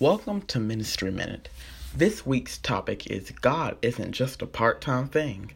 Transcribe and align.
Welcome 0.00 0.42
to 0.42 0.60
Ministry 0.60 1.10
Minute. 1.10 1.48
This 1.92 2.24
week's 2.24 2.56
topic 2.56 3.08
is 3.08 3.32
God 3.32 3.76
isn't 3.82 4.12
just 4.12 4.40
a 4.42 4.46
part 4.46 4.80
time 4.80 5.08
thing. 5.08 5.50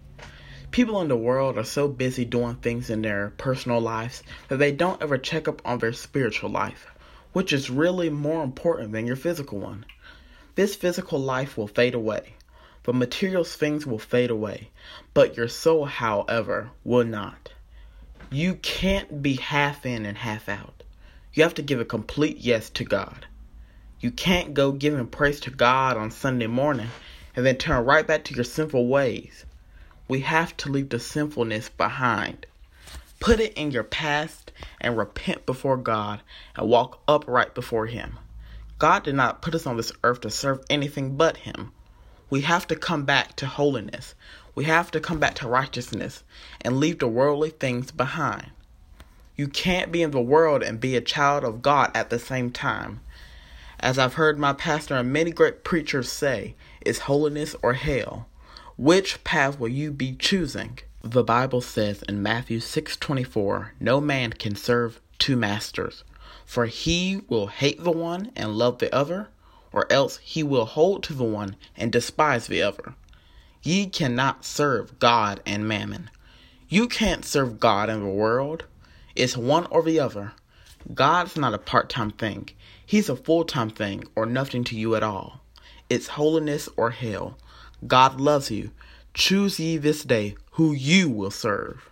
People 0.72 1.00
in 1.00 1.06
the 1.06 1.16
world 1.16 1.56
are 1.56 1.62
so 1.62 1.86
busy 1.86 2.24
doing 2.24 2.56
things 2.56 2.90
in 2.90 3.02
their 3.02 3.34
personal 3.38 3.80
lives 3.80 4.24
that 4.48 4.56
they 4.56 4.72
don't 4.72 5.00
ever 5.00 5.16
check 5.16 5.46
up 5.46 5.62
on 5.64 5.78
their 5.78 5.92
spiritual 5.92 6.50
life, 6.50 6.88
which 7.32 7.52
is 7.52 7.70
really 7.70 8.10
more 8.10 8.42
important 8.42 8.90
than 8.90 9.06
your 9.06 9.14
physical 9.14 9.60
one. 9.60 9.86
This 10.56 10.74
physical 10.74 11.20
life 11.20 11.56
will 11.56 11.68
fade 11.68 11.94
away. 11.94 12.34
The 12.82 12.92
material 12.92 13.44
things 13.44 13.86
will 13.86 14.00
fade 14.00 14.30
away, 14.30 14.70
but 15.14 15.36
your 15.36 15.46
soul, 15.46 15.84
however, 15.84 16.70
will 16.82 17.04
not. 17.04 17.52
You 18.28 18.54
can't 18.54 19.22
be 19.22 19.34
half 19.34 19.86
in 19.86 20.04
and 20.04 20.18
half 20.18 20.48
out. 20.48 20.82
You 21.32 21.44
have 21.44 21.54
to 21.54 21.62
give 21.62 21.78
a 21.78 21.84
complete 21.84 22.38
yes 22.38 22.70
to 22.70 22.82
God. 22.82 23.26
You 24.02 24.10
can't 24.10 24.52
go 24.52 24.72
giving 24.72 25.06
praise 25.06 25.38
to 25.42 25.50
God 25.50 25.96
on 25.96 26.10
Sunday 26.10 26.48
morning 26.48 26.88
and 27.36 27.46
then 27.46 27.54
turn 27.54 27.84
right 27.84 28.04
back 28.04 28.24
to 28.24 28.34
your 28.34 28.42
sinful 28.42 28.88
ways. 28.88 29.46
We 30.08 30.22
have 30.22 30.56
to 30.56 30.68
leave 30.68 30.88
the 30.88 30.98
sinfulness 30.98 31.68
behind. 31.68 32.46
Put 33.20 33.38
it 33.38 33.52
in 33.52 33.70
your 33.70 33.84
past 33.84 34.50
and 34.80 34.98
repent 34.98 35.46
before 35.46 35.76
God 35.76 36.20
and 36.56 36.68
walk 36.68 37.00
upright 37.06 37.54
before 37.54 37.86
Him. 37.86 38.18
God 38.80 39.04
did 39.04 39.14
not 39.14 39.40
put 39.40 39.54
us 39.54 39.68
on 39.68 39.76
this 39.76 39.92
earth 40.02 40.22
to 40.22 40.30
serve 40.30 40.64
anything 40.68 41.16
but 41.16 41.36
Him. 41.36 41.70
We 42.28 42.40
have 42.40 42.66
to 42.66 42.74
come 42.74 43.04
back 43.04 43.36
to 43.36 43.46
holiness. 43.46 44.16
We 44.56 44.64
have 44.64 44.90
to 44.90 45.00
come 45.00 45.20
back 45.20 45.36
to 45.36 45.48
righteousness 45.48 46.24
and 46.60 46.80
leave 46.80 46.98
the 46.98 47.06
worldly 47.06 47.50
things 47.50 47.92
behind. 47.92 48.50
You 49.36 49.46
can't 49.46 49.92
be 49.92 50.02
in 50.02 50.10
the 50.10 50.20
world 50.20 50.64
and 50.64 50.80
be 50.80 50.96
a 50.96 51.00
child 51.00 51.44
of 51.44 51.62
God 51.62 51.92
at 51.94 52.10
the 52.10 52.18
same 52.18 52.50
time. 52.50 52.98
As 53.80 53.98
I've 53.98 54.14
heard 54.14 54.38
my 54.38 54.52
pastor 54.52 54.96
and 54.96 55.12
many 55.12 55.30
great 55.30 55.64
preachers 55.64 56.10
say, 56.10 56.54
is 56.84 57.00
holiness 57.00 57.56
or 57.62 57.74
hell. 57.74 58.28
Which 58.76 59.22
path 59.24 59.58
will 59.58 59.68
you 59.68 59.90
be 59.90 60.14
choosing? 60.14 60.78
The 61.02 61.24
Bible 61.24 61.60
says 61.60 62.02
in 62.08 62.22
Matthew 62.22 62.60
6:24, 62.60 63.72
no 63.80 64.00
man 64.00 64.32
can 64.32 64.54
serve 64.54 65.00
two 65.18 65.36
masters, 65.36 66.04
for 66.46 66.66
he 66.66 67.22
will 67.28 67.48
hate 67.48 67.82
the 67.82 67.90
one 67.90 68.30
and 68.36 68.56
love 68.56 68.78
the 68.78 68.94
other, 68.94 69.28
or 69.72 69.90
else 69.90 70.18
he 70.18 70.42
will 70.42 70.64
hold 70.64 71.02
to 71.04 71.14
the 71.14 71.24
one 71.24 71.56
and 71.76 71.90
despise 71.90 72.46
the 72.46 72.62
other. 72.62 72.94
Ye 73.62 73.86
cannot 73.86 74.44
serve 74.44 74.98
God 74.98 75.40
and 75.46 75.66
mammon. 75.66 76.10
You 76.68 76.88
can't 76.88 77.24
serve 77.24 77.60
God 77.60 77.88
and 77.90 78.02
the 78.02 78.08
world. 78.08 78.64
It's 79.14 79.36
one 79.36 79.66
or 79.66 79.82
the 79.82 80.00
other. 80.00 80.32
God's 80.92 81.36
not 81.36 81.54
a 81.54 81.58
part 81.58 81.88
time 81.88 82.10
thing, 82.10 82.48
He's 82.84 83.08
a 83.08 83.16
full 83.16 83.44
time 83.44 83.70
thing 83.70 84.04
or 84.16 84.26
nothing 84.26 84.64
to 84.64 84.76
you 84.76 84.94
at 84.94 85.02
all. 85.02 85.40
It's 85.88 86.08
holiness 86.08 86.68
or 86.76 86.90
hell. 86.90 87.38
God 87.86 88.20
loves 88.20 88.50
you. 88.50 88.70
Choose 89.14 89.60
ye 89.60 89.76
this 89.76 90.04
day 90.04 90.36
who 90.52 90.72
you 90.72 91.08
will 91.10 91.30
serve. 91.30 91.91